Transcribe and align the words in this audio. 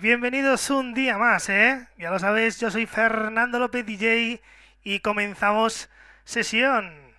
bienvenidos 0.00 0.70
un 0.70 0.94
día 0.94 1.18
más, 1.18 1.48
¿eh? 1.50 1.86
Ya 1.98 2.10
lo 2.10 2.18
sabéis, 2.18 2.58
yo 2.58 2.70
soy 2.70 2.86
Fernando 2.86 3.58
López 3.58 3.84
DJ 3.84 4.40
y 4.82 5.00
comenzamos 5.00 5.90
sesión. 6.24 7.09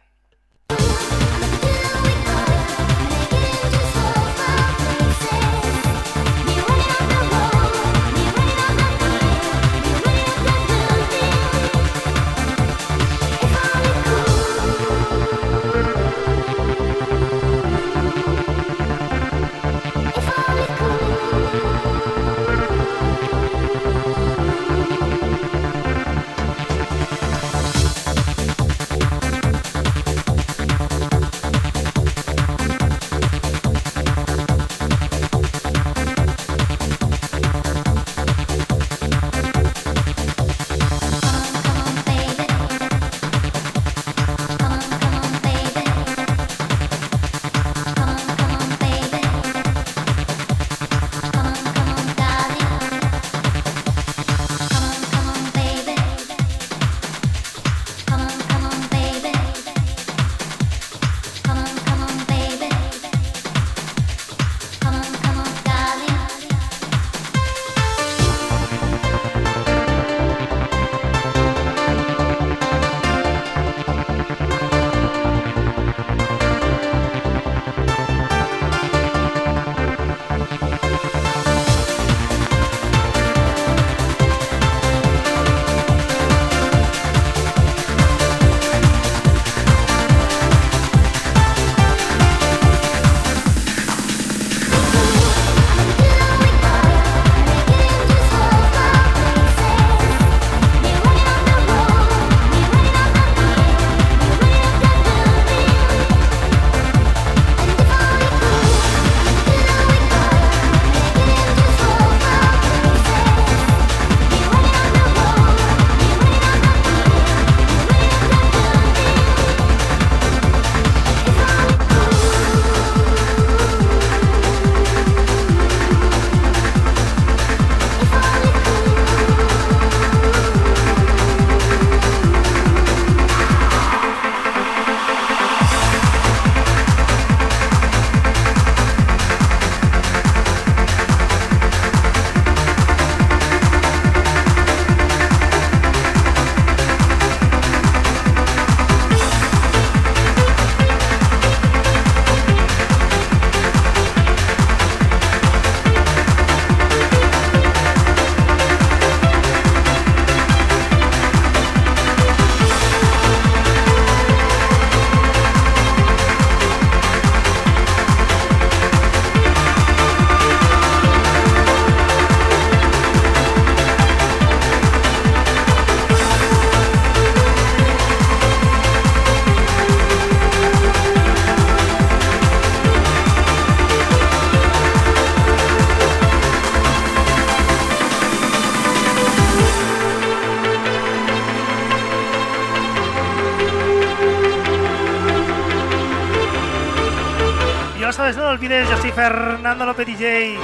Fernando 199.71 199.85
López 199.85 200.05
DJ. 200.05 200.57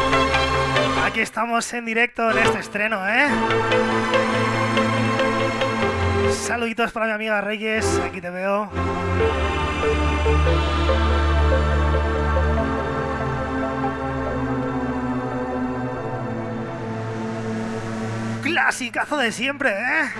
Aquí 1.06 1.22
estamos 1.22 1.72
en 1.72 1.86
directo 1.86 2.30
en 2.30 2.40
este 2.40 2.60
estreno, 2.60 3.08
¿eh? 3.08 3.30
Saluditos 6.34 6.92
para 6.92 7.06
mi 7.06 7.14
amiga 7.14 7.40
Reyes, 7.40 8.02
aquí 8.06 8.20
te 8.20 8.30
veo. 8.30 8.70
Clasicazo 18.44 19.16
de 19.16 19.32
siempre, 19.32 19.70
¿eh? 19.70 20.12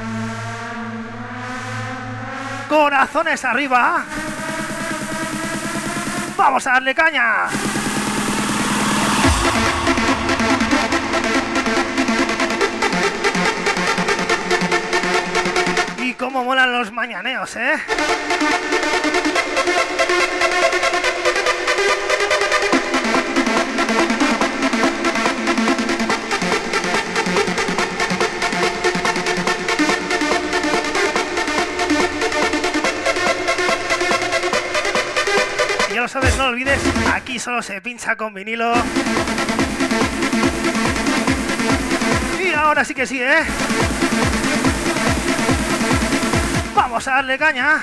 Corazones 2.70 3.44
arriba. 3.44 4.06
Vamos 6.38 6.66
a 6.68 6.72
darle 6.72 6.96
caña. 6.96 7.50
Cómo 16.18 16.44
molan 16.44 16.72
los 16.72 16.92
mañaneos, 16.92 17.56
¿eh? 17.56 17.74
sabes, 36.08 36.38
no 36.38 36.46
olvides, 36.46 36.80
aquí 37.14 37.38
solo 37.38 37.62
se 37.62 37.82
pincha 37.82 38.16
con 38.16 38.34
vinilo. 38.34 38.74
Y 42.40 42.54
ahora 42.54 42.86
sí 42.86 42.94
que 42.94 43.06
sí, 43.06 43.22
¿eh? 43.22 43.44
Vamos 46.90 47.06
a 47.10 47.16
darle 47.16 47.38
caña. 47.38 47.82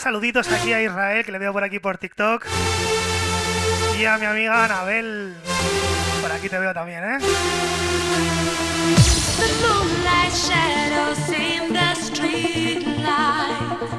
Saluditos 0.00 0.50
aquí 0.50 0.72
a 0.72 0.82
Israel, 0.82 1.24
que 1.24 1.32
le 1.32 1.38
veo 1.38 1.52
por 1.52 1.64
aquí 1.64 1.78
por 1.78 1.98
TikTok. 1.98 2.46
Y 3.98 4.04
a 4.04 4.18
mi 4.18 4.26
amiga 4.26 4.64
Anabel. 4.64 5.34
Por 6.20 6.32
aquí 6.32 6.48
te 6.48 6.58
veo 6.58 6.74
también, 6.74 7.04
¿eh? 7.04 7.18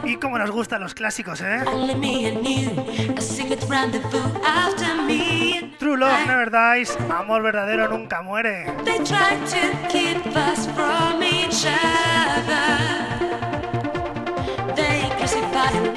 Y 0.03 0.15
como 0.17 0.37
nos 0.37 0.51
gustan 0.51 0.81
los 0.81 0.93
clásicos, 0.93 1.41
¿eh? 1.41 1.63
True 5.79 5.97
Love 5.97 6.27
Never 6.27 6.51
Dies, 6.51 6.97
amor 7.09 7.41
verdadero 7.43 7.87
nunca 7.87 8.21
muere. 8.21 8.65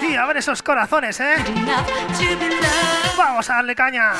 Y 0.00 0.16
a 0.16 0.26
ver 0.26 0.38
esos 0.38 0.62
corazones, 0.62 1.20
¿eh? 1.20 1.36
Vamos 3.16 3.50
a 3.50 3.54
darle 3.54 3.74
caña. 3.74 4.12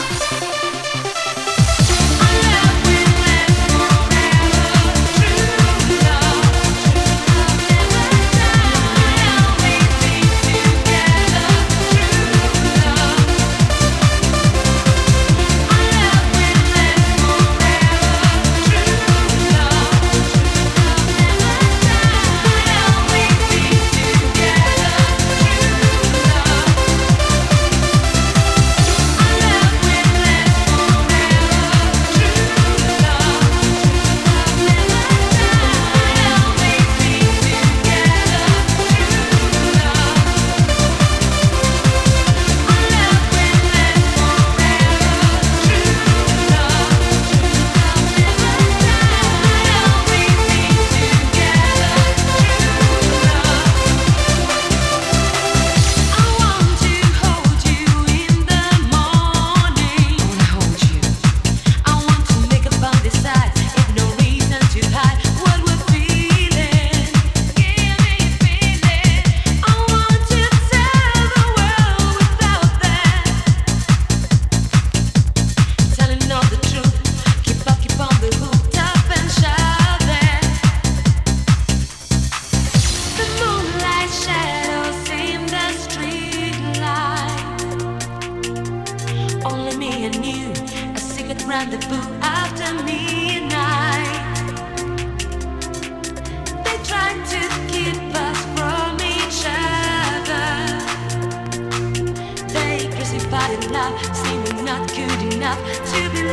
enough, 103.78 104.16
seeming 104.16 104.64
not 104.64 104.88
good 104.88 105.34
enough 105.34 105.58
to 105.92 106.10
be 106.10 106.27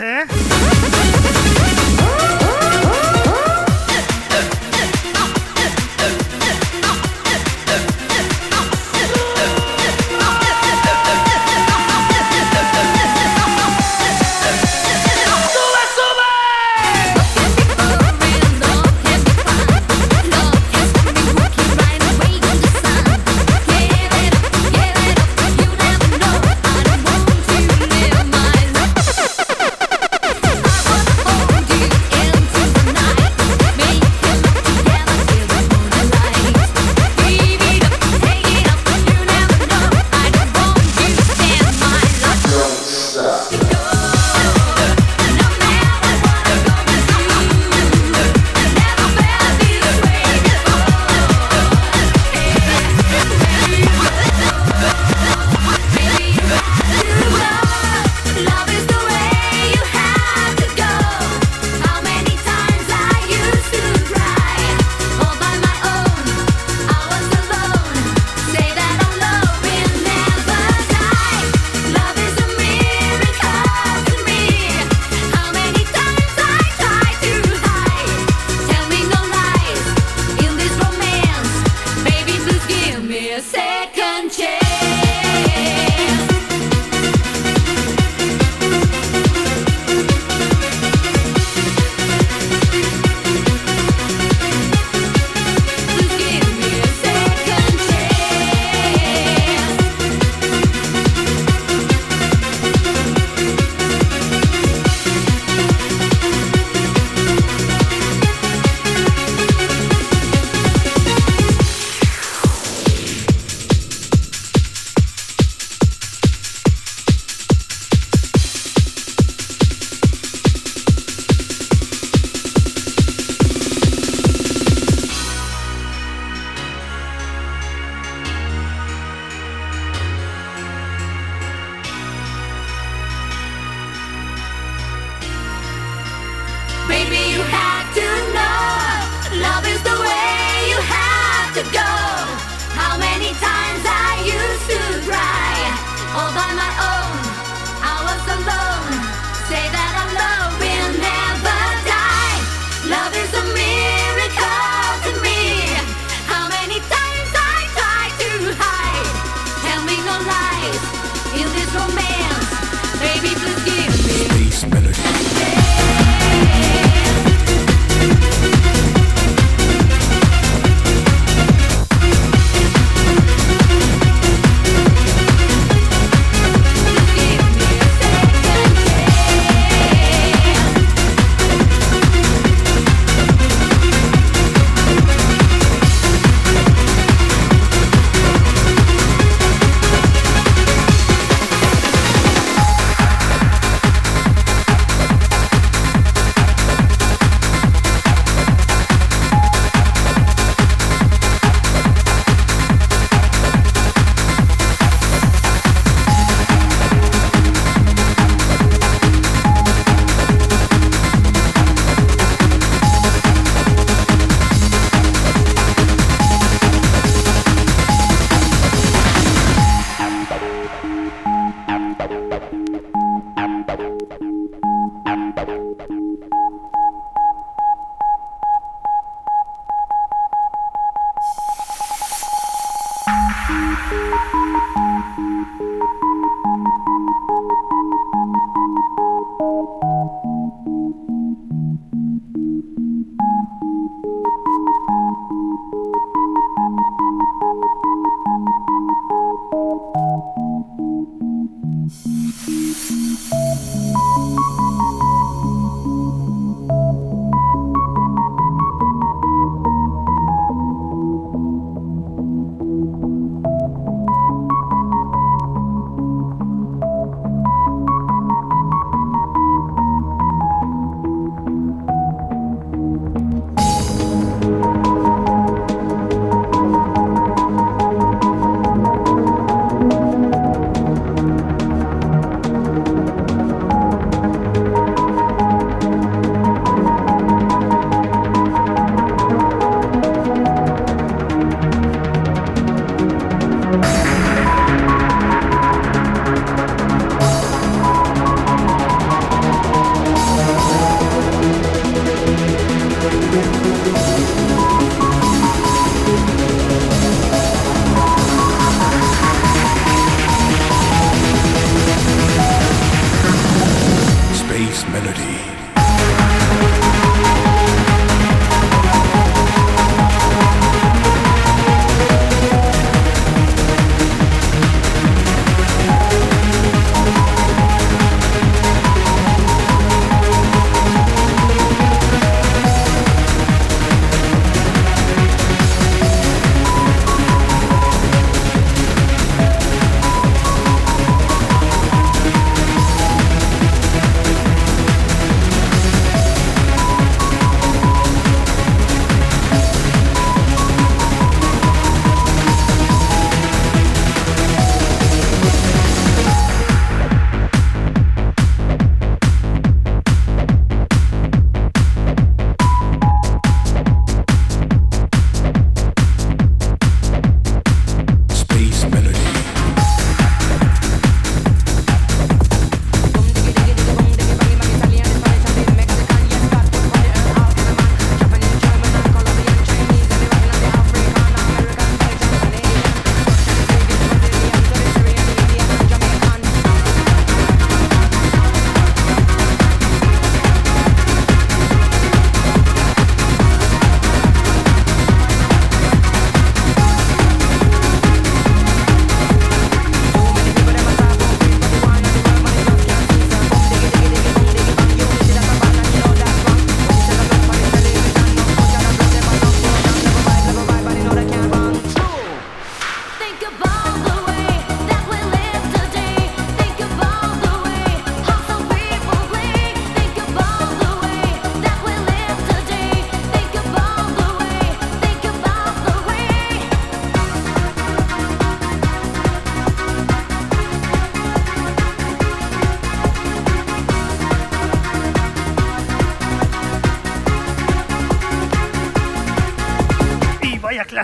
¿eh? 0.00 0.35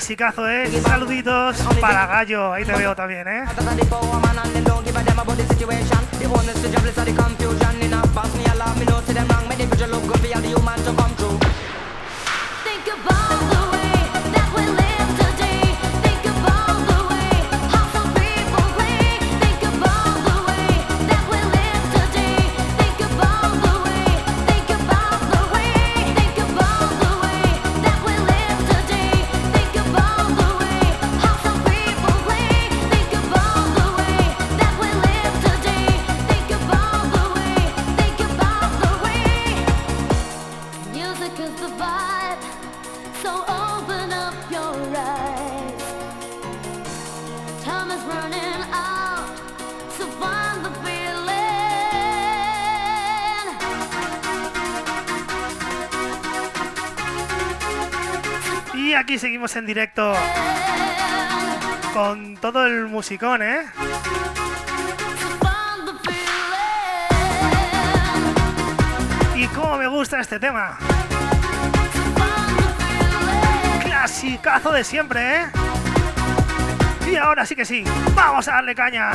Clasicazo, 0.03 0.49
¿eh? 0.49 0.69
Saluditos 0.83 1.59
para 1.81 2.07
Gallo, 2.07 2.53
ahí 2.53 2.65
te 2.65 2.73
veo 2.73 2.93
también, 2.97 3.29
¿eh? 3.29 3.45
En 59.57 59.67
directo 59.67 60.15
con 61.93 62.37
todo 62.37 62.65
el 62.67 62.87
musicón, 62.87 63.43
¿eh? 63.43 63.67
Y 69.35 69.47
cómo 69.49 69.77
me 69.77 69.87
gusta 69.88 70.21
este 70.21 70.38
tema. 70.38 70.79
Clasicazo 73.83 74.73
de 74.73 74.85
siempre, 74.85 75.37
¿eh? 75.37 75.47
Y 77.11 77.17
ahora 77.17 77.45
sí 77.45 77.55
que 77.55 77.65
sí, 77.65 77.85
vamos 78.15 78.49
a 78.49 78.53
darle 78.53 78.75
caña. 78.75 79.11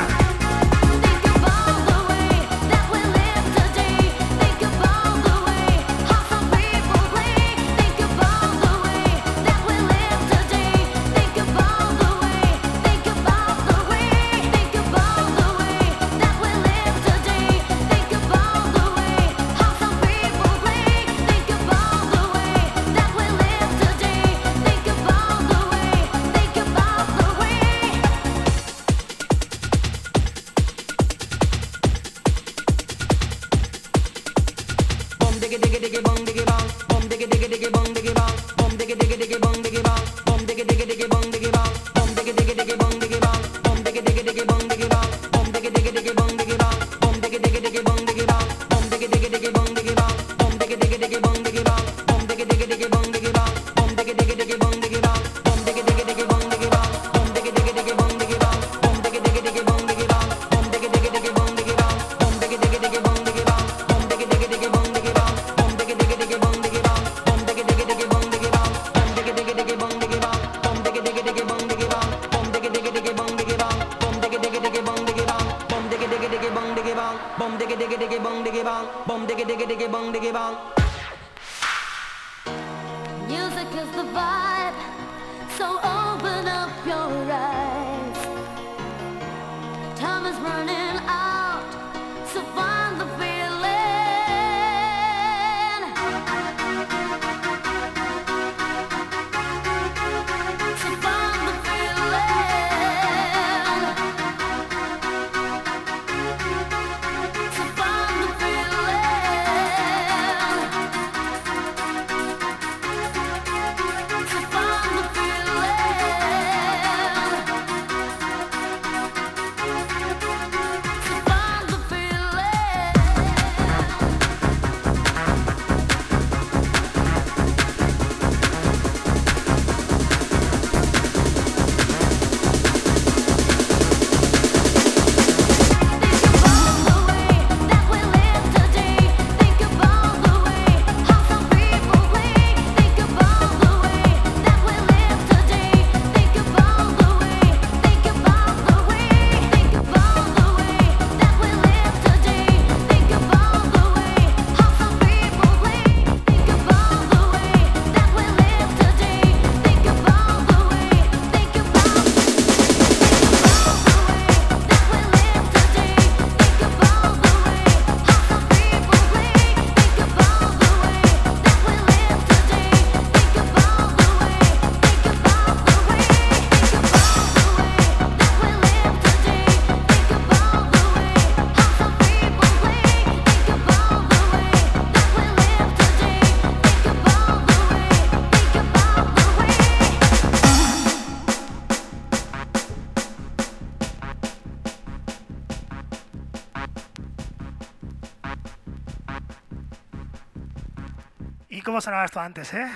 cómo 201.78 201.82
sonaba 201.84 202.06
esto 202.06 202.18
antes, 202.18 202.52
¿eh? 202.54 202.68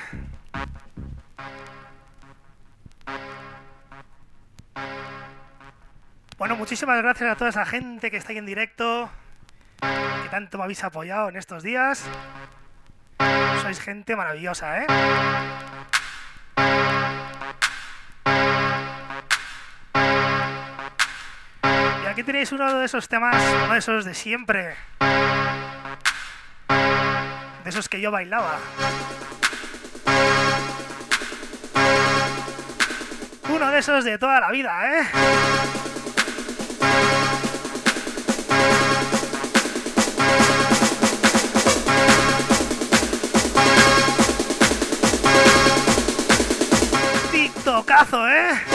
Bueno, 6.38 6.54
muchísimas 6.54 7.02
gracias 7.02 7.32
a 7.32 7.34
toda 7.34 7.50
esa 7.50 7.66
gente 7.66 8.12
que 8.12 8.16
está 8.16 8.30
ahí 8.30 8.38
en 8.38 8.46
directo, 8.46 9.10
que 9.80 10.28
tanto 10.30 10.56
me 10.56 10.62
habéis 10.62 10.84
apoyado 10.84 11.30
en 11.30 11.36
estos 11.36 11.64
días. 11.64 12.08
Sois 13.62 13.80
gente 13.80 14.14
maravillosa, 14.14 14.82
¿eh? 14.82 14.86
Y 22.04 22.06
aquí 22.06 22.22
tenéis 22.22 22.52
uno 22.52 22.72
de 22.78 22.84
esos 22.84 23.08
temas, 23.08 23.42
uno 23.64 23.72
de 23.72 23.80
esos 23.80 24.04
de 24.04 24.14
siempre. 24.14 24.76
De 27.72 27.78
esos 27.78 27.88
que 27.88 28.02
yo 28.02 28.10
bailaba. 28.10 28.58
Uno 33.48 33.70
de 33.70 33.78
esos 33.78 34.04
de 34.04 34.18
toda 34.18 34.40
la 34.40 34.50
vida, 34.50 35.00
¿eh? 35.00 35.06
TikTokazo, 47.32 48.28
¿eh? 48.28 48.71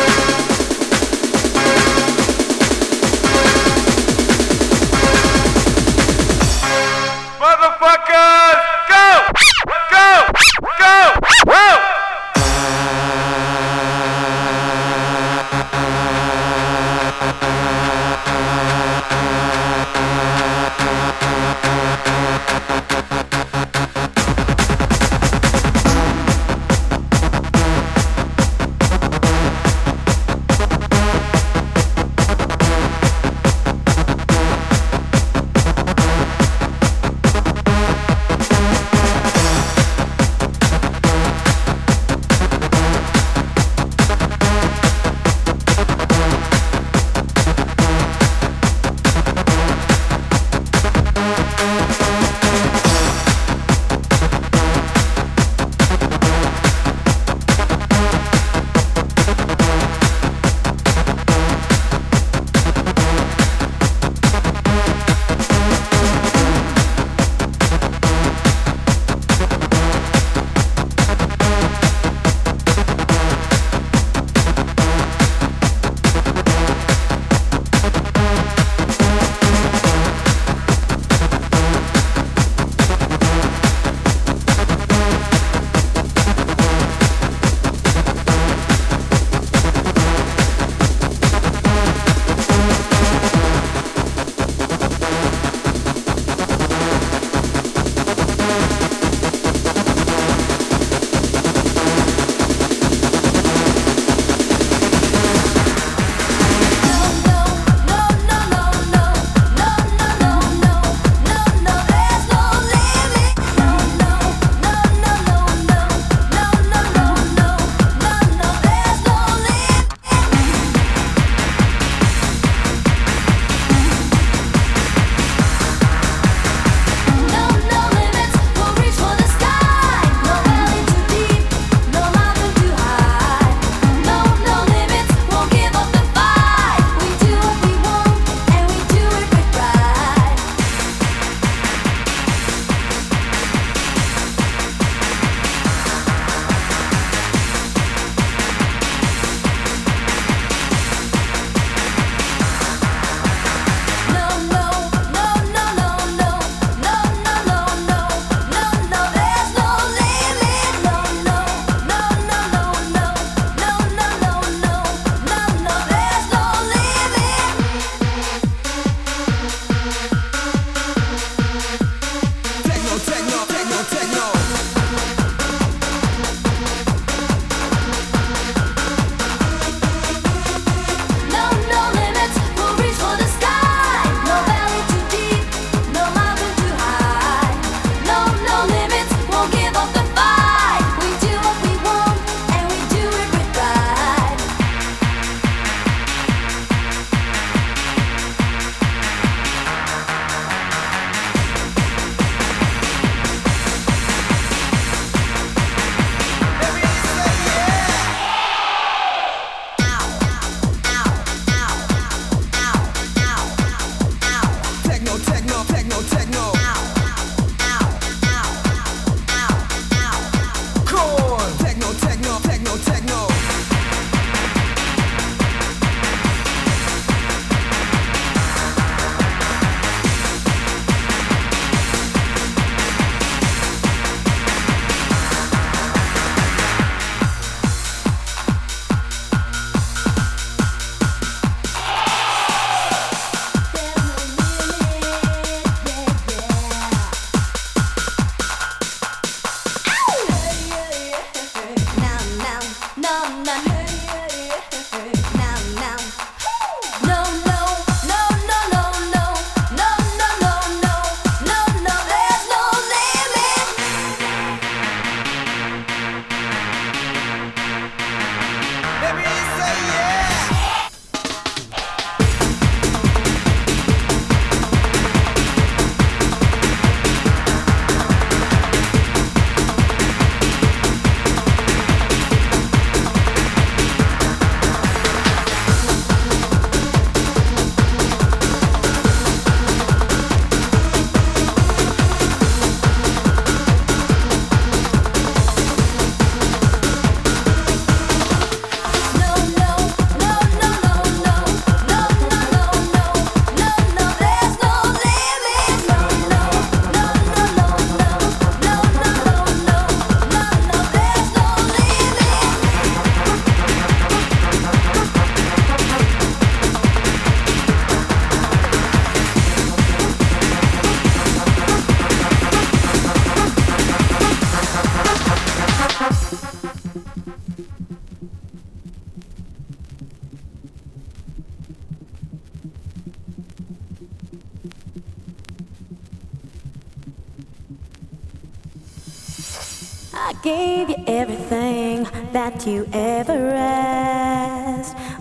you 342.68 342.86
ever. 342.92 343.54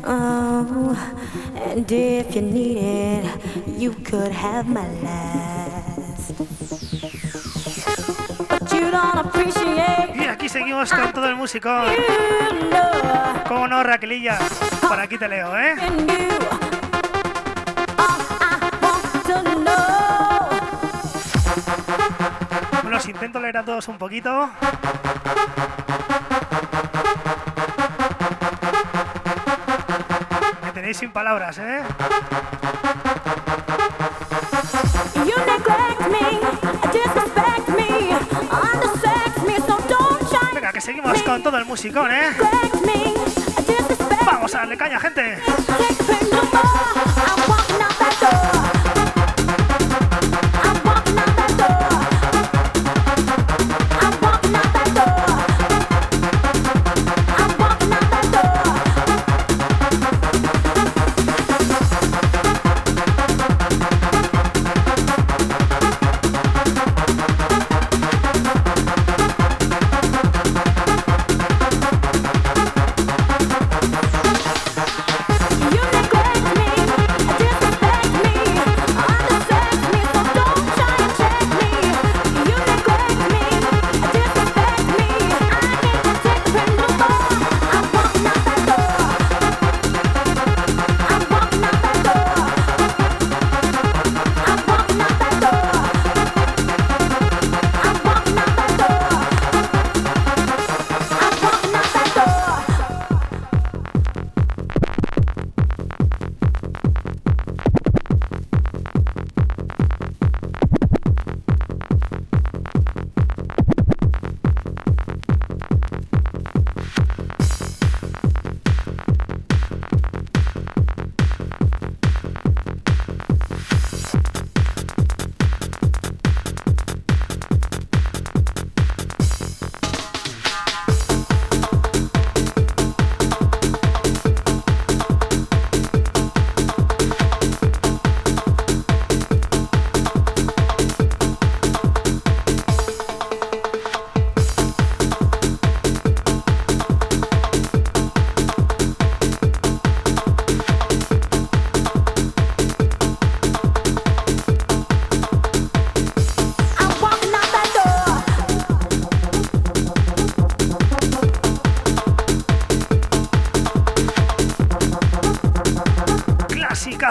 Oh, 0.05 0.97
and 1.55 1.91
if 1.91 2.35
you 2.35 2.43
need 2.43 2.79
it, 2.79 3.25
you 3.79 3.93
could 4.05 4.33
have 4.33 4.67
my 4.67 4.89
last. 5.03 6.35
But 8.49 8.73
you 8.73 8.91
don't 8.91 9.19
appreciate. 9.19 10.13
Y 10.17 10.25
aquí 10.25 10.49
seguimos 10.49 10.93
con 10.93 11.13
todo 11.13 11.29
el 11.29 11.37
músico. 11.37 11.71
Como 13.47 13.69
no, 13.69 13.83
Raquelilla. 13.85 14.39
Por 14.81 14.99
aquí 14.99 15.17
te 15.17 15.29
leo, 15.29 15.57
¿eh? 15.57 15.77
Los 22.89 23.09
intento 23.09 23.39
leer 23.41 23.59
a 23.59 23.65
todos 23.65 23.87
un 23.89 23.99
poquito. 23.99 24.51
tenéis 30.87 30.99
sin 30.99 31.11
palabras, 31.11 31.59
¿eh? 31.59 31.83
Venga, 40.55 40.73
que 40.73 40.81
seguimos 40.81 41.21
con 41.25 41.43
todo 41.43 41.59
el 41.59 41.65
musicón, 41.65 42.13
¿eh? 42.13 42.37
Vamos 44.25 44.55
a 44.55 44.59
darle 44.59 44.77
caña, 44.77 45.01
gente. 45.01 45.43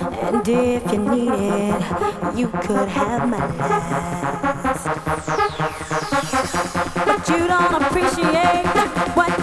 And 0.00 0.48
if 0.48 0.92
you 0.92 0.98
need 0.98 1.32
it, 1.32 2.36
you 2.36 2.48
could 2.48 2.88
have 2.88 3.28
my 3.28 3.38
last. 3.56 4.84
But 6.94 7.28
you 7.28 7.46
don't 7.48 7.82
appreciate 7.82 8.66
what 9.16 9.37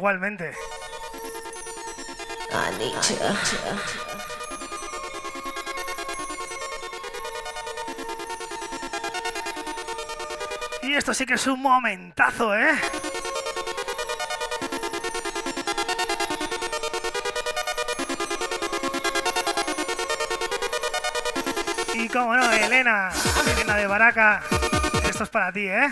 Igualmente. 0.00 0.54
Y 10.80 10.94
esto 10.94 11.12
sí 11.12 11.26
que 11.26 11.34
es 11.34 11.46
un 11.46 11.60
momentazo, 11.60 12.56
¿eh? 12.56 12.80
Y 21.92 22.08
como 22.08 22.36
no, 22.36 22.50
Elena, 22.52 23.12
Elena 23.54 23.76
de 23.76 23.86
Baraca, 23.86 24.42
esto 25.04 25.24
es 25.24 25.28
para 25.28 25.52
ti, 25.52 25.68
¿eh? 25.68 25.90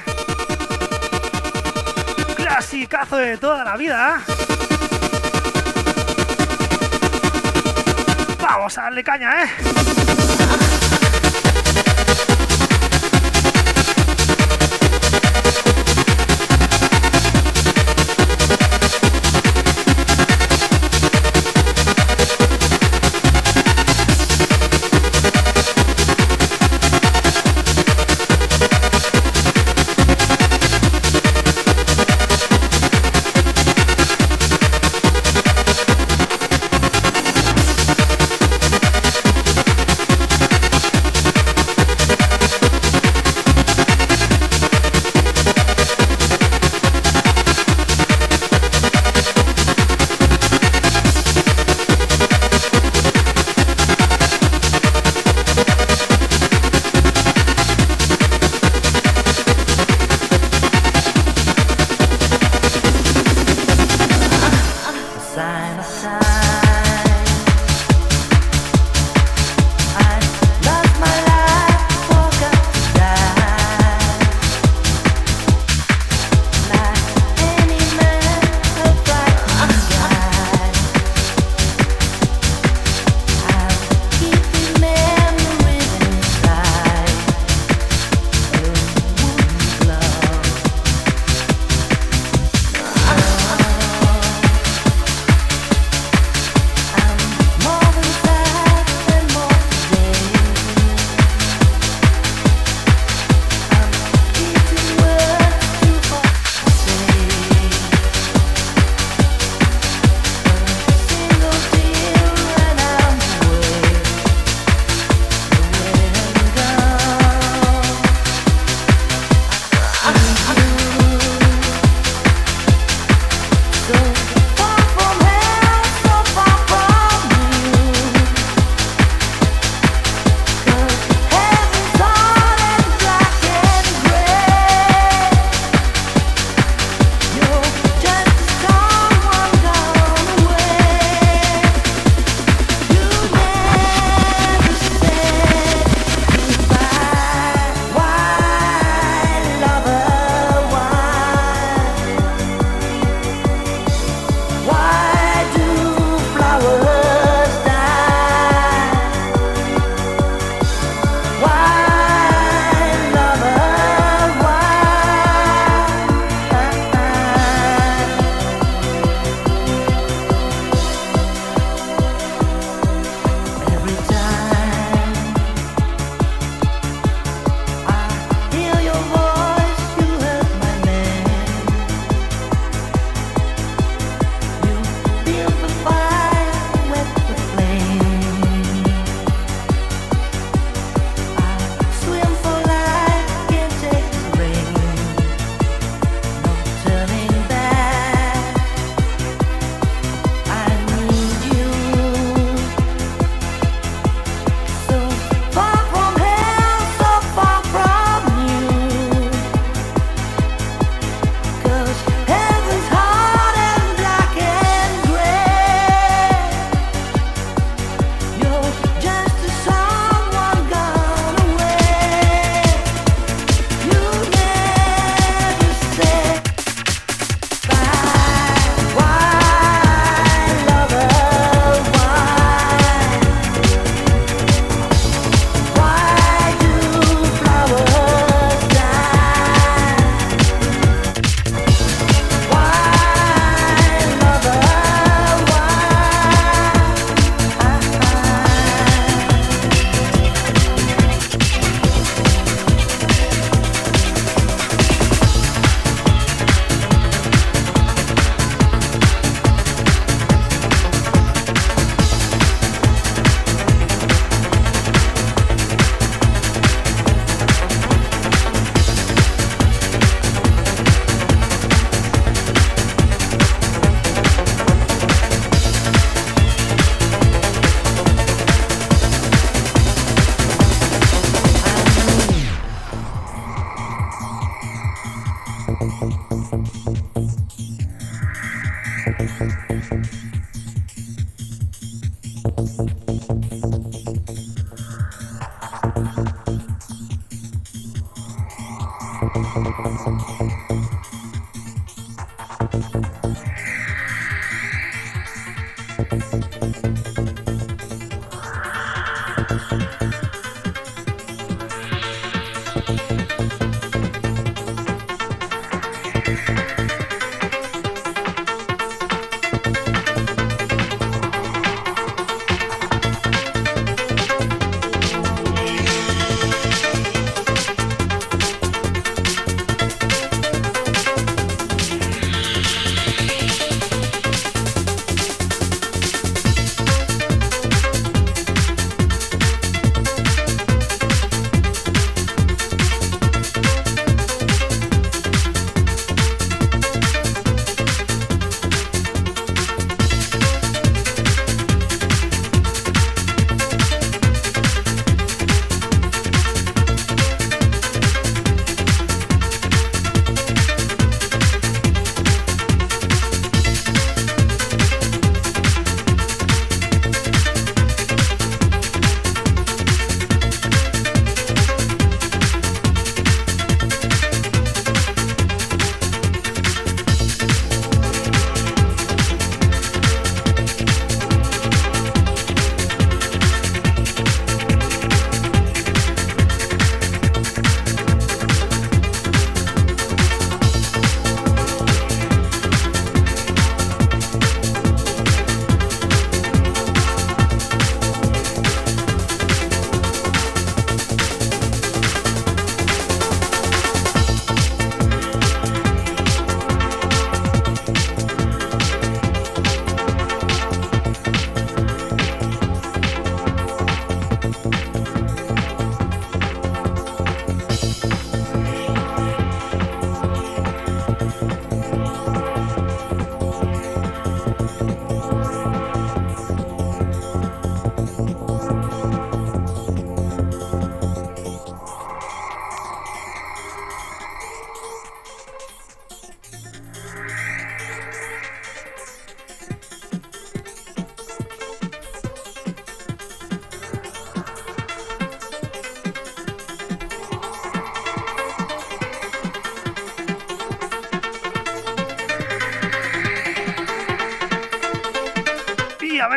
Clasicazo 2.49 3.19
de 3.19 3.37
toda 3.37 3.63
la 3.63 3.77
vida. 3.77 4.23
Vamos 8.41 8.79
a 8.79 8.83
darle 8.85 9.05
caña, 9.05 9.45
¿eh? 9.45 10.38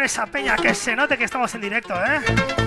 Esa 0.04 0.26
peña, 0.26 0.56
que 0.56 0.74
se 0.74 0.96
note 0.96 1.18
que 1.18 1.24
estamos 1.24 1.54
en 1.56 1.62
directo, 1.62 1.94
¿eh? 1.96 2.61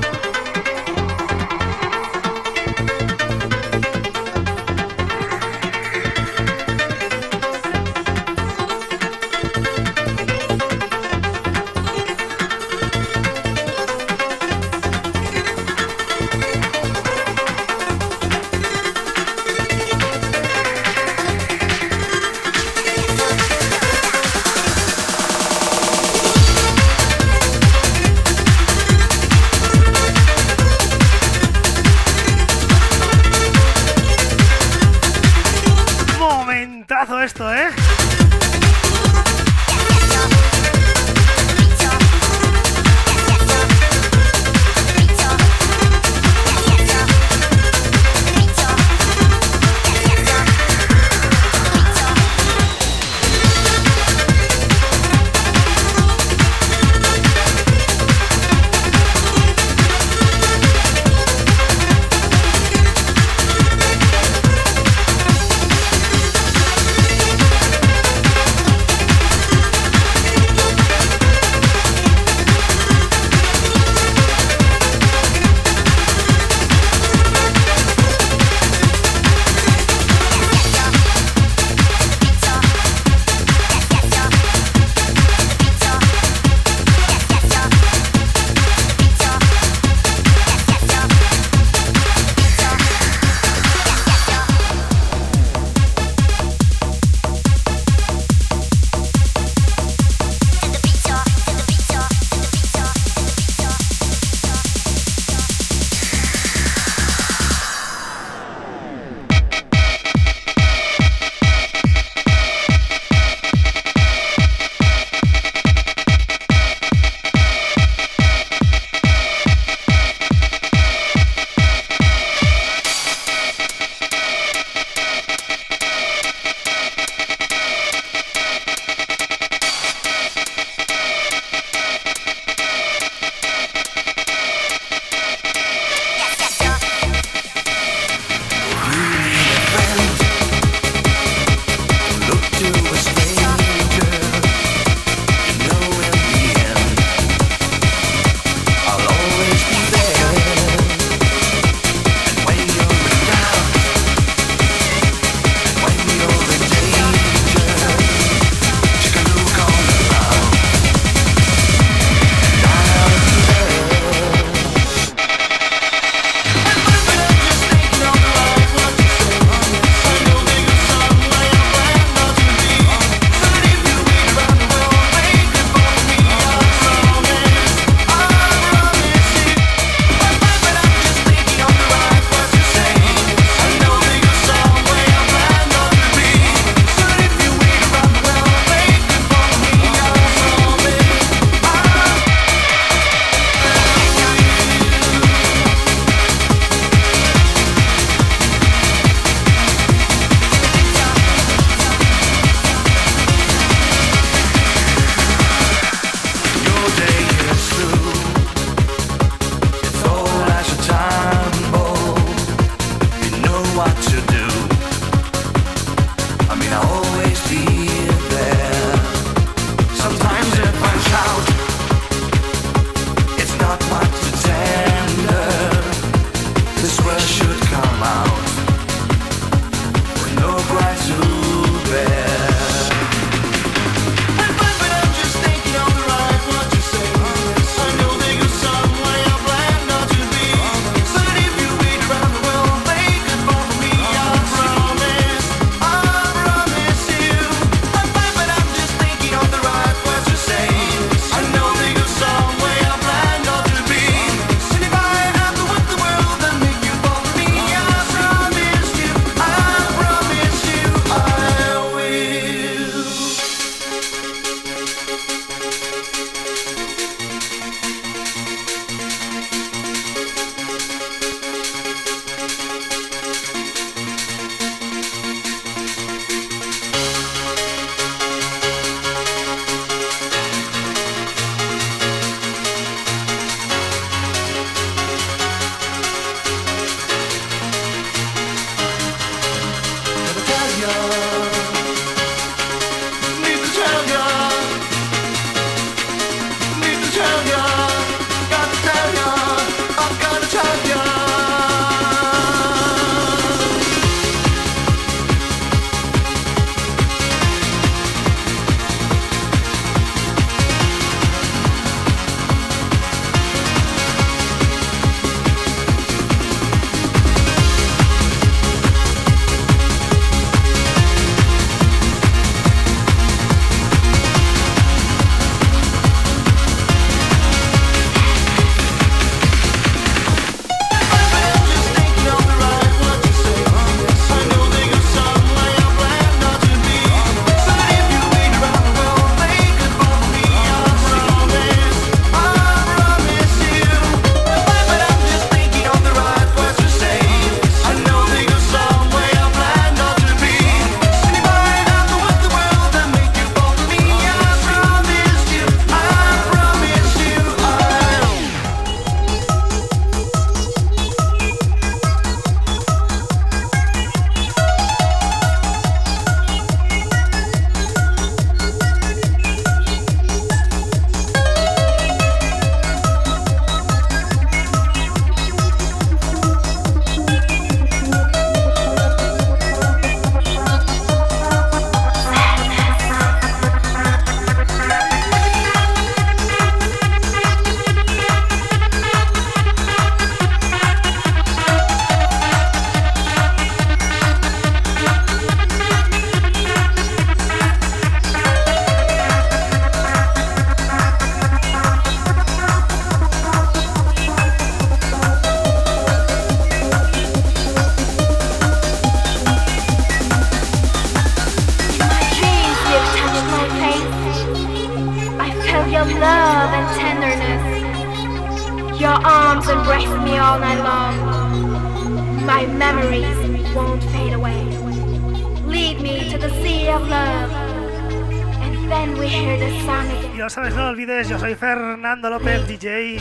López, 432.31 432.67
DJ. 432.67 433.19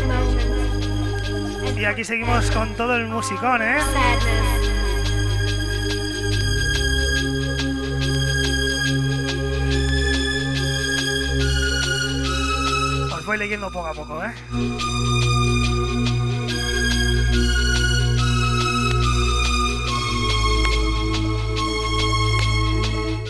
Y 1.78 1.86
aquí 1.86 2.04
seguimos 2.04 2.50
con 2.52 2.74
todo 2.76 2.96
el 2.96 3.06
musicón, 3.08 3.62
¿eh? 3.62 3.78
Os 13.14 13.26
voy 13.26 13.38
leyendo 13.38 13.70
poco 13.72 13.88
a 13.88 13.94
poco, 13.94 14.24
¿eh? 14.24 14.34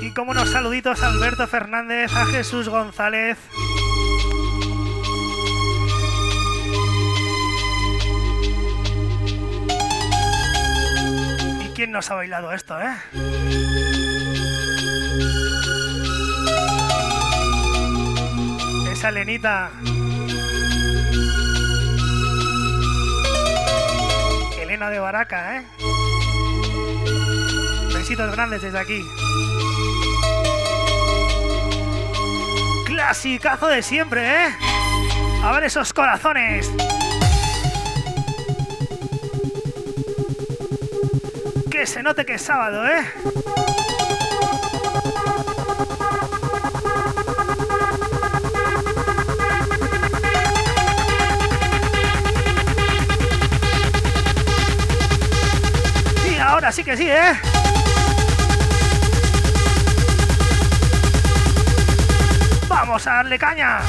Y 0.02 0.12
como 0.12 0.32
unos 0.32 0.50
saluditos 0.50 1.02
Alberto 1.02 1.48
Fernández, 1.48 2.14
a 2.14 2.26
Jesús 2.26 2.70
González. 2.70 3.38
Quién 11.84 11.92
nos 11.92 12.10
ha 12.12 12.16
bailado 12.16 12.54
esto, 12.54 12.80
eh? 12.80 12.96
Esa 18.90 19.12
Lenita. 19.12 19.70
Elena 24.62 24.90
de 24.90 25.00
Baraca, 25.00 25.58
¿eh? 25.58 25.66
Besitos 27.94 28.32
grandes 28.32 28.62
desde 28.62 28.80
aquí. 28.80 29.02
Clasicazo 32.86 33.68
de 33.68 33.84
siempre, 33.84 34.46
¿eh? 34.46 34.56
A 35.44 35.52
ver 35.52 35.66
esos 35.66 35.92
corazones. 35.92 36.72
Se 41.86 42.02
note 42.02 42.26
que 42.26 42.36
es 42.36 42.42
sábado, 42.42 42.88
¿eh? 42.88 43.04
Ahora 56.42 56.72
sí 56.72 56.84
que 56.84 56.96
sí, 56.96 57.10
¿eh? 57.10 57.34
Vamos 62.70 63.06
a 63.08 63.14
darle 63.16 63.38
caña. 63.38 63.82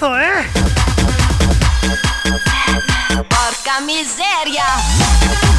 Momentazo, 0.00 0.18
¿eh? 0.18 0.46
Porca 3.28 3.80
miseria! 3.84 5.51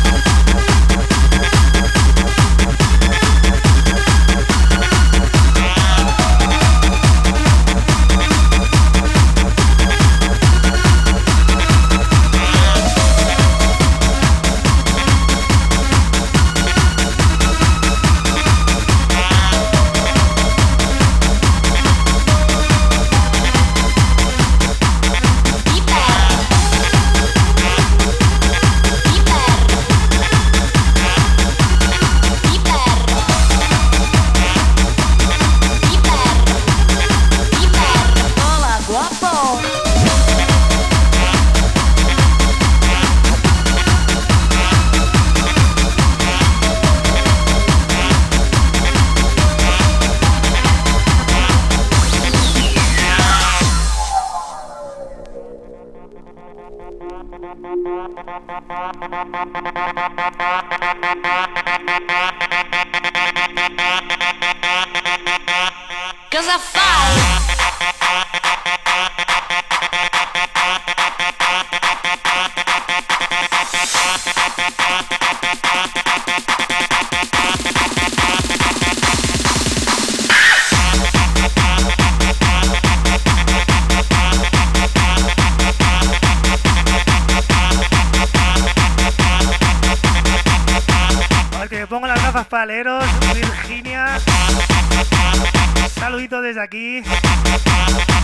Desde 96.54 96.64
aquí. 96.64 97.04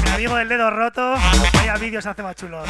Mi 0.03 0.09
amigo 0.11 0.35
del 0.35 0.49
dedo 0.49 0.69
roto. 0.69 1.15
Vaya 1.53 1.75
vídeos 1.77 2.05
hace 2.05 2.21
más 2.21 2.35
chulos. 2.35 2.69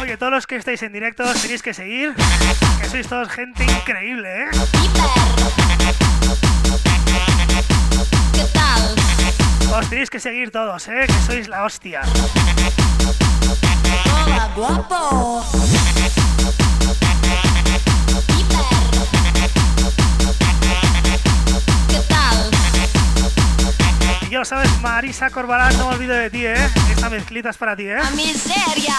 Oye, 0.00 0.16
todos 0.16 0.32
los 0.32 0.46
que 0.48 0.56
estáis 0.56 0.82
en 0.82 0.92
directo 0.92 1.22
os 1.22 1.40
tenéis 1.40 1.62
que 1.62 1.74
seguir. 1.74 2.14
Que 2.80 2.88
sois 2.88 3.06
todos 3.06 3.28
gente 3.28 3.62
increíble, 3.64 4.44
¿eh? 4.44 4.48
Tal? 8.52 9.78
Os 9.78 9.88
tenéis 9.88 10.10
que 10.10 10.18
seguir 10.18 10.50
todos, 10.50 10.88
¿eh? 10.88 11.06
Que 11.06 11.20
sois 11.24 11.48
la 11.48 11.62
hostia. 11.62 12.02
Hola, 14.26 14.50
guapo. 14.56 15.44
Lo 24.40 24.44
sabes, 24.46 24.70
Marisa 24.80 25.28
Corbalán, 25.28 25.76
no 25.76 25.88
me 25.88 25.96
olvido 25.96 26.14
de 26.14 26.30
ti, 26.30 26.46
¿eh? 26.46 26.54
Esta 26.90 27.10
mezclita 27.10 27.50
es 27.50 27.58
para 27.58 27.76
ti, 27.76 27.82
¿eh? 27.82 27.96
La 27.96 28.10
miseria. 28.12 28.96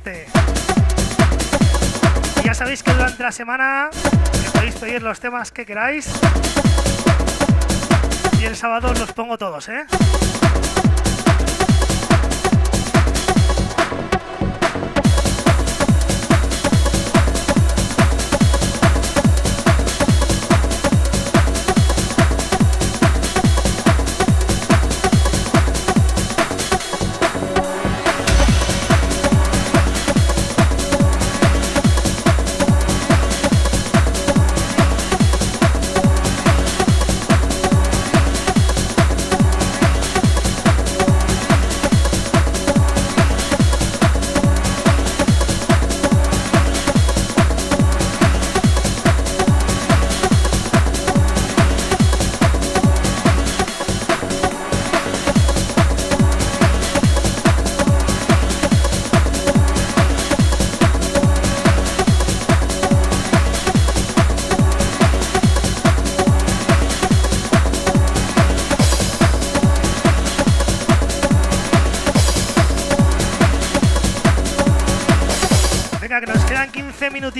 triste. 0.00 0.26
Ya 2.44 2.54
sabéis 2.54 2.82
que 2.82 2.92
durante 2.92 3.22
la 3.22 3.32
semana 3.32 3.90
me 3.92 4.50
podéis 4.50 4.74
pedir 4.76 5.02
los 5.02 5.20
temas 5.20 5.52
que 5.52 5.66
queráis. 5.66 6.08
Y 8.40 8.44
el 8.44 8.56
sábado 8.56 8.92
los 8.94 9.12
pongo 9.12 9.38
todos, 9.38 9.68
¿eh? 9.68 9.86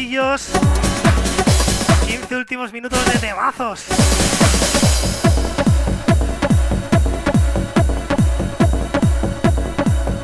15 0.08 0.52
últimos 2.36 2.72
minutos 2.72 3.04
de 3.12 3.18
temazos. 3.18 3.84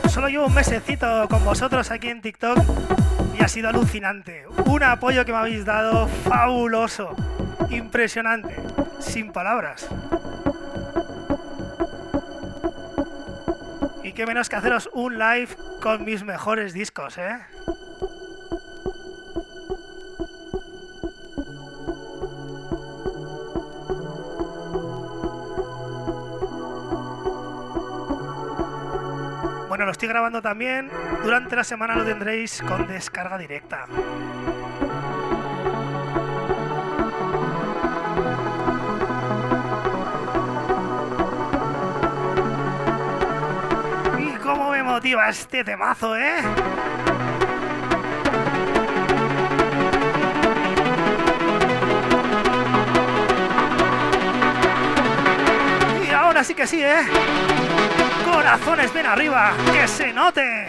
Solo 0.08 0.28
llevo 0.28 0.46
un 0.46 0.54
mesecito 0.54 1.26
con 1.28 1.44
vosotros 1.44 1.90
aquí 1.90 2.08
en 2.08 2.22
TikTok 2.22 2.58
y 3.36 3.42
ha 3.42 3.48
sido 3.48 3.70
alucinante. 3.70 4.44
Un 4.66 4.84
apoyo 4.84 5.24
que 5.24 5.32
me 5.32 5.38
habéis 5.38 5.64
dado 5.64 6.06
fabuloso, 6.06 7.16
impresionante, 7.68 8.54
sin 9.00 9.32
palabras. 9.32 9.88
Y 14.04 14.12
qué 14.12 14.26
menos 14.26 14.48
que 14.48 14.54
haceros 14.54 14.88
un 14.92 15.18
live 15.18 15.48
con 15.80 16.04
mis 16.04 16.22
mejores 16.22 16.72
discos, 16.72 17.18
¿eh? 17.18 17.40
Grabando 30.12 30.42
también. 30.42 30.90
Durante 31.24 31.56
la 31.56 31.64
semana 31.64 31.94
lo 31.94 32.04
tendréis 32.04 32.60
con 32.68 32.86
descarga 32.86 33.38
directa. 33.38 33.86
Y 44.18 44.32
cómo 44.42 44.70
me 44.72 44.82
motiva 44.82 45.30
este 45.30 45.64
temazo, 45.64 46.14
¿eh? 46.14 46.42
Ahora 56.42 56.48
sí 56.48 56.54
que 56.54 56.66
sí, 56.66 56.82
¿eh? 56.82 57.02
Corazones, 58.24 58.92
ven 58.92 59.06
arriba, 59.06 59.52
que 59.72 59.86
se 59.86 60.12
note. 60.12 60.66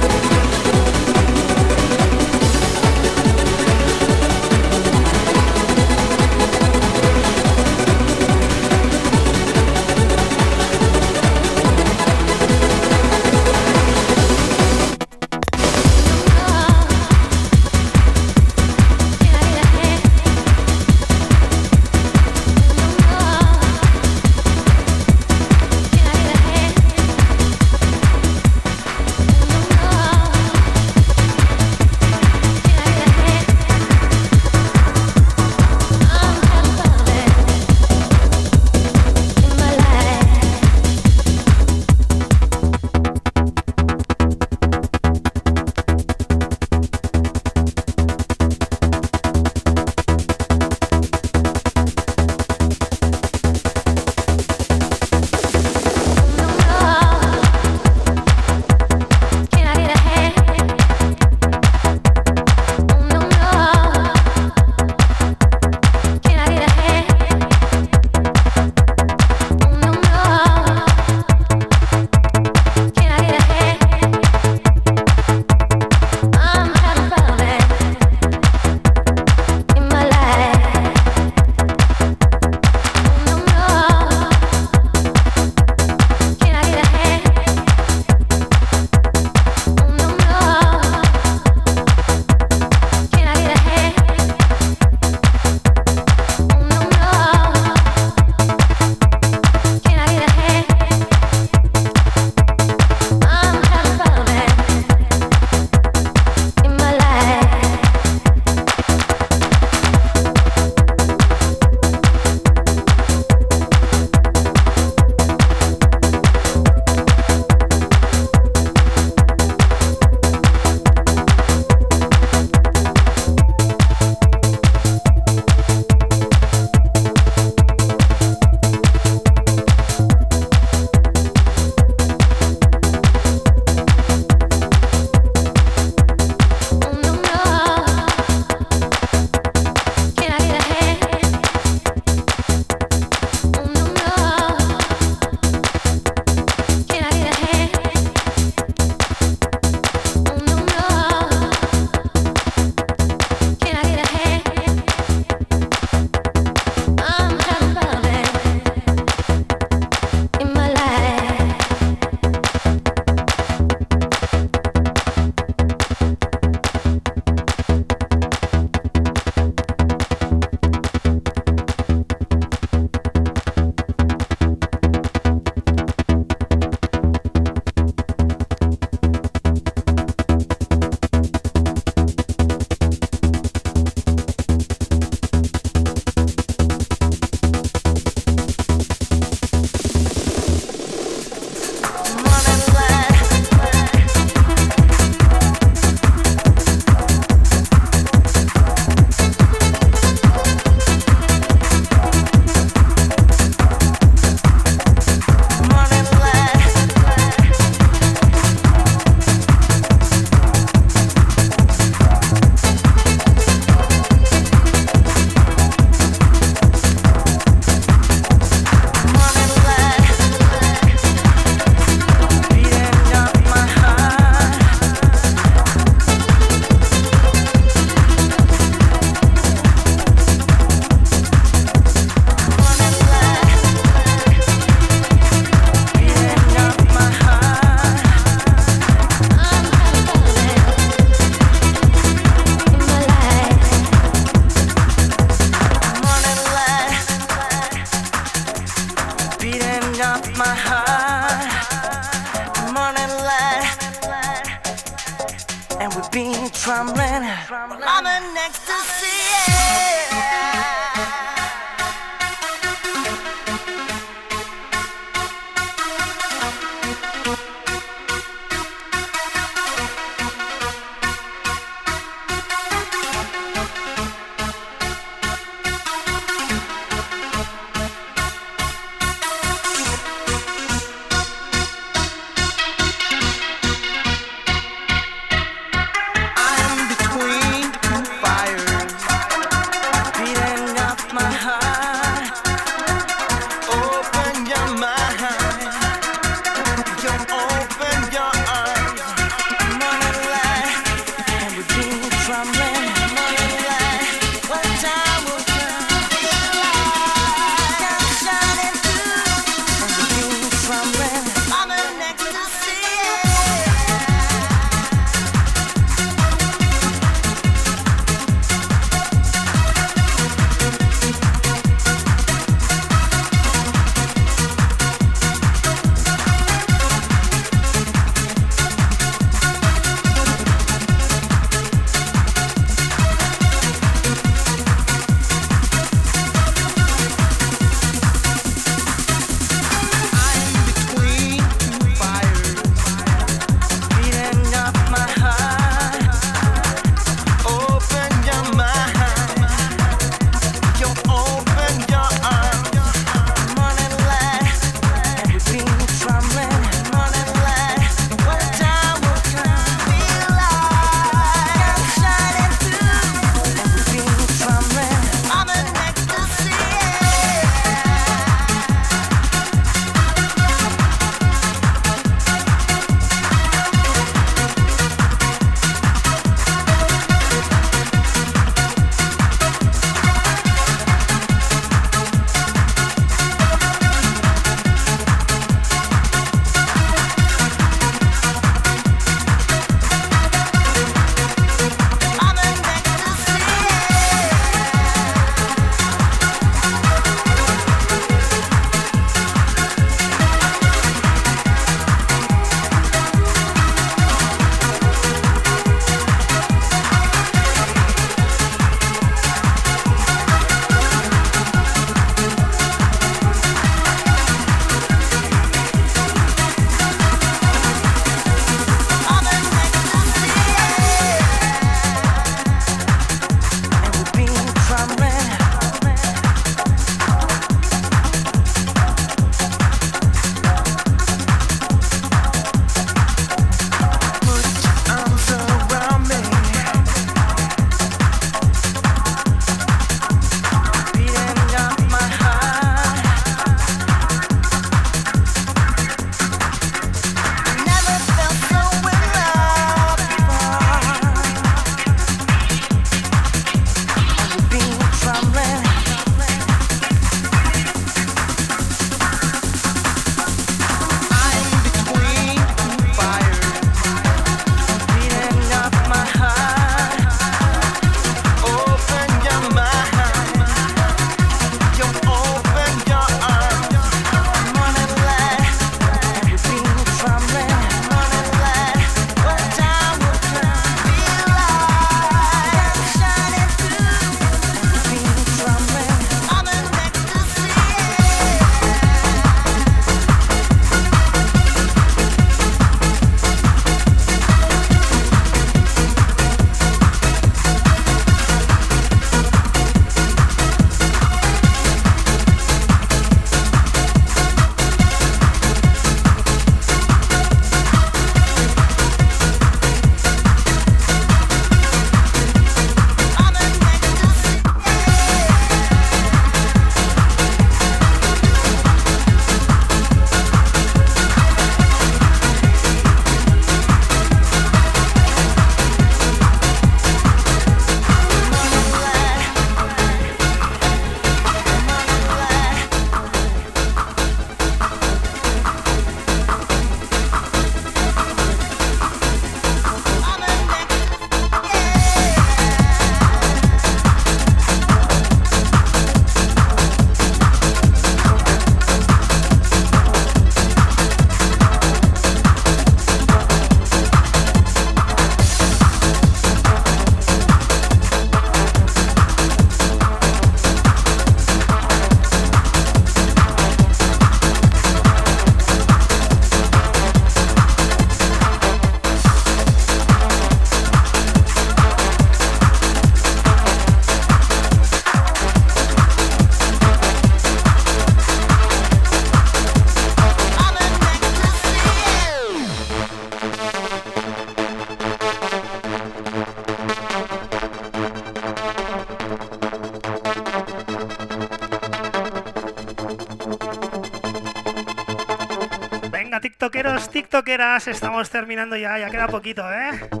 TikTokeras, 597.31 597.67
estamos 597.69 598.09
terminando 598.09 598.57
ya, 598.57 598.77
ya 598.77 598.89
queda 598.89 599.07
poquito, 599.07 599.41
¿eh? 599.49 600.00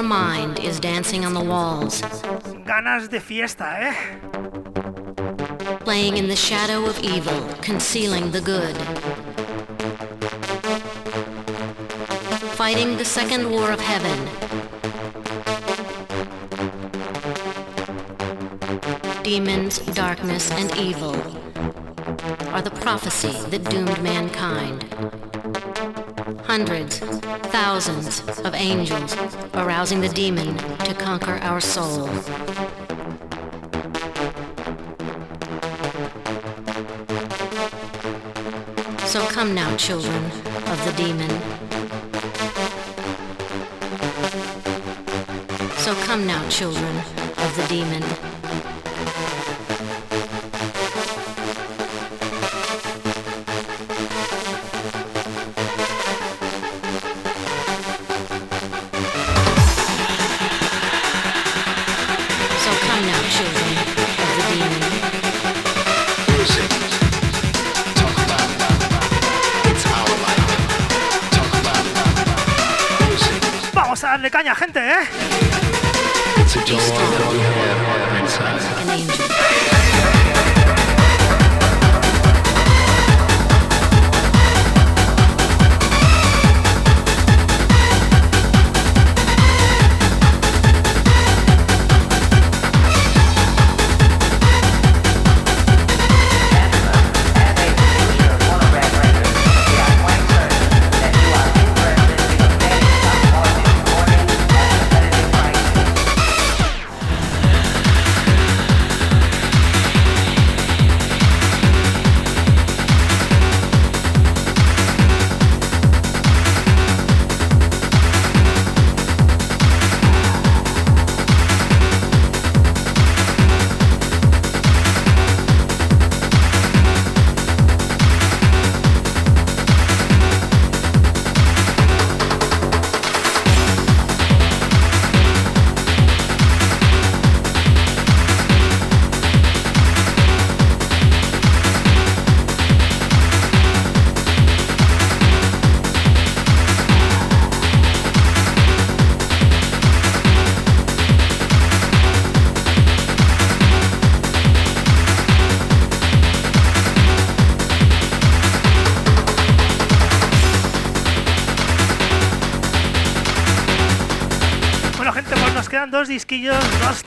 Your 0.00 0.08
mind 0.08 0.58
is 0.60 0.80
dancing 0.80 1.26
on 1.26 1.34
the 1.34 1.44
walls, 1.44 2.00
Ganas 2.64 3.10
de 3.10 3.20
fiesta, 3.20 3.66
¿eh? 3.78 3.94
playing 5.80 6.16
in 6.16 6.26
the 6.26 6.34
shadow 6.34 6.86
of 6.86 6.98
evil, 7.00 7.38
concealing 7.60 8.30
the 8.30 8.40
good. 8.40 8.74
Fighting 12.56 12.96
the 12.96 13.04
second 13.04 13.50
war 13.50 13.70
of 13.70 13.80
heaven. 13.80 14.18
Demons, 19.22 19.80
darkness, 19.80 20.50
and 20.52 20.74
evil 20.78 21.14
are 22.54 22.62
the 22.62 22.72
prophecy 22.80 23.36
that 23.50 23.68
doomed 23.68 24.02
mankind. 24.02 24.82
Hundreds, 26.46 27.00
thousands 27.50 28.22
of 28.40 28.54
angels 28.54 29.14
arousing 29.54 30.00
the 30.00 30.08
demon 30.08 30.56
to 30.84 30.94
conquer 30.94 31.38
our 31.42 31.60
soul. 31.60 32.06
So 39.06 39.26
come 39.26 39.54
now, 39.54 39.74
children 39.76 40.24
of 40.24 40.84
the 40.84 40.92
demon. 40.96 41.30
So 45.78 45.94
come 46.04 46.26
now, 46.26 46.48
children 46.48 46.96
of 46.96 47.56
the 47.56 47.66
demon. 47.68 48.29
Caña, 75.04 75.28
gente, 75.30 75.60
¿eh? 75.60 77.00
Be 77.00 77.09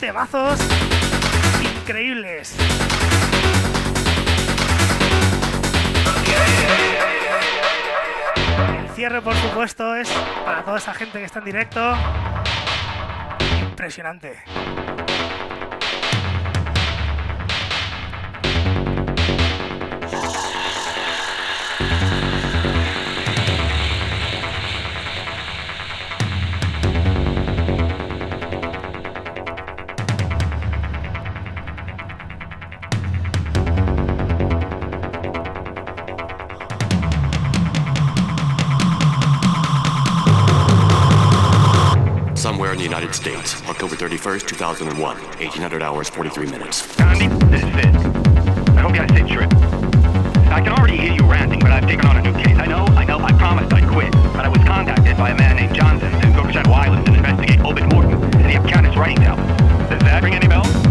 temazos 0.04 0.60
increíbles. 1.82 2.54
El 8.82 8.90
cierre, 8.96 9.22
por 9.22 9.34
supuesto, 9.34 9.96
es 9.96 10.10
para 10.44 10.66
toda 10.66 10.80
esa 10.80 10.94
gente 10.94 11.20
que 11.20 11.24
está 11.24 11.40
en 11.40 11.46
directo. 11.46 11.96
Impresionante. 13.62 14.44
1st, 44.34 44.48
2001, 44.48 45.18
1800 45.38 45.84
hours, 45.84 46.10
43 46.10 46.48
minutes. 46.48 46.96
Gandhi, 46.96 47.28
this 47.52 47.62
is 47.62 47.70
Vince. 47.70 48.04
I 48.70 48.82
hope 48.82 48.96
you 48.96 49.06
guys 49.06 49.12
a 49.12 49.28
safe. 49.28 49.42
I 50.50 50.60
can 50.60 50.70
already 50.70 50.98
hear 50.98 51.14
you 51.14 51.24
ranting, 51.30 51.60
but 51.60 51.70
I've 51.70 51.86
taken 51.86 52.08
on 52.08 52.18
a 52.18 52.22
new 52.24 52.34
case. 52.44 52.58
I 52.58 52.66
know, 52.66 52.86
I 52.98 53.06
know, 53.06 53.20
I 53.20 53.32
promised 53.34 53.72
I'd 53.72 53.88
quit, 53.88 54.12
but 54.34 54.44
I 54.44 54.48
was 54.48 54.58
contacted 54.66 55.18
by 55.18 55.30
a 55.30 55.36
man 55.36 55.58
named 55.58 55.76
Johnson 55.76 56.12
to 56.12 56.34
go 56.36 56.48
to 56.48 56.52
Shadow 56.52 56.72
Island 56.72 57.08
and 57.10 57.18
investigate 57.18 57.60
Obed 57.60 57.94
Morton 57.94 58.24
and 58.24 58.46
the 58.46 58.58
Abkhanis 58.58 58.96
writing 58.96 59.18
tower. 59.18 59.38
Does 59.88 60.02
that 60.02 60.24
ring 60.24 60.34
any 60.34 60.48
bells? 60.48 60.83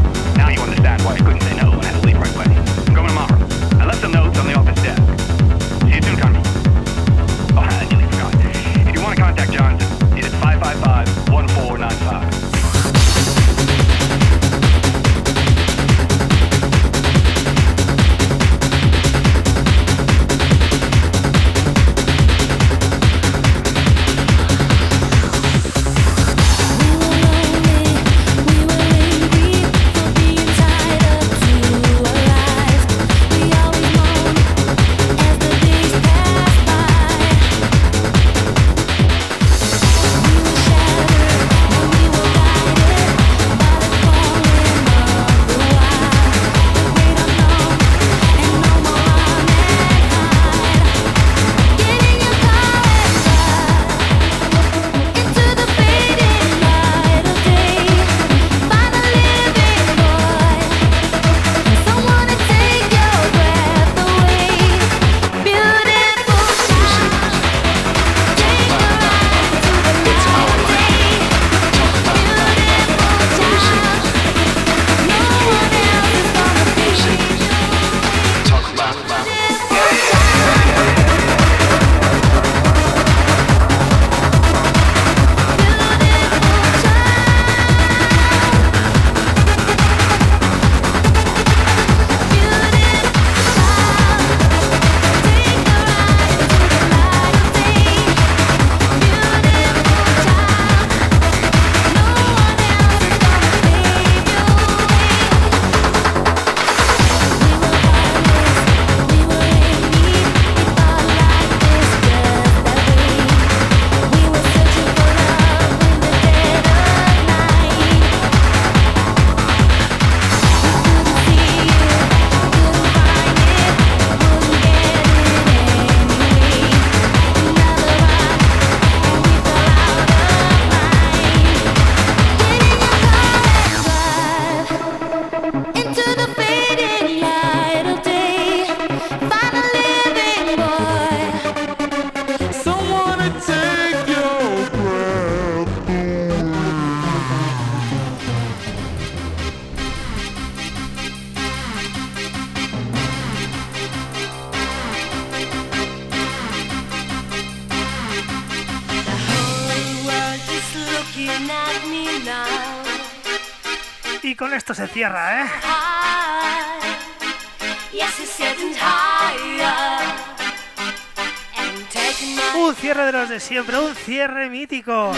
Cierre 174.04 174.48
mítico. 174.48 175.12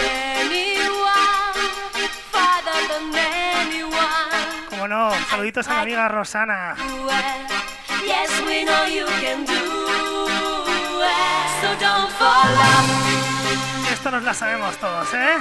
Como 4.70 4.89
no, 4.89 5.12
saluditos 5.31 5.66
a 5.69 5.74
mi 5.74 5.81
amiga 5.81 6.09
Rosana. 6.09 6.77
Esto 13.93 14.11
nos 14.11 14.23
la 14.23 14.35
sabemos 14.35 14.77
todos, 14.77 15.15
¿eh? 15.15 15.36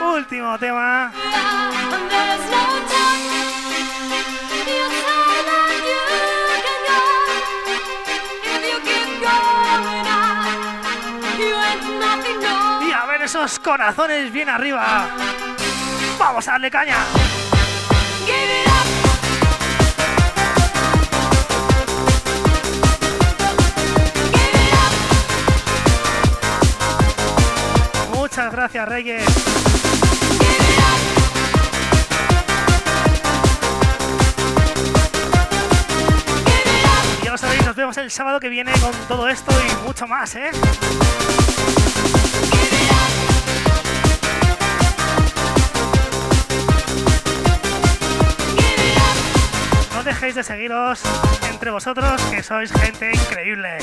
Último 0.00 0.58
tema. 0.58 1.12
Esos 13.22 13.60
corazones 13.60 14.32
bien 14.32 14.48
arriba. 14.48 15.08
Vamos 16.18 16.48
a 16.48 16.52
darle 16.52 16.70
caña. 16.70 16.96
Muchas 28.12 28.52
gracias, 28.52 28.88
Reyes. 28.88 29.24
Ya 37.22 37.30
lo 37.30 37.38
sabéis, 37.38 37.64
nos 37.64 37.76
vemos 37.76 37.96
el 37.98 38.10
sábado 38.10 38.40
que 38.40 38.48
viene 38.48 38.72
con 38.80 38.92
todo 39.06 39.28
esto 39.28 39.52
y 39.60 39.86
mucho 39.86 40.08
más, 40.08 40.34
¿eh? 40.34 40.50
De 50.30 50.44
seguiros 50.44 51.02
entre 51.50 51.72
vosotros, 51.72 52.22
que 52.30 52.44
sois 52.44 52.70
gente 52.70 53.10
increíble. 53.10 53.78